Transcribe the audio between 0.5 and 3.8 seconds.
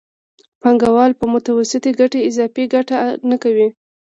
پانګوال په متوسطې ګټې اضافي ګټه نه کوي